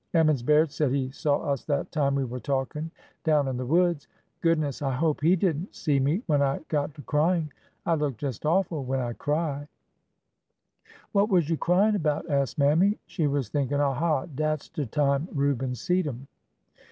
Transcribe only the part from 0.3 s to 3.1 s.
Baird said he saw us that time we were talking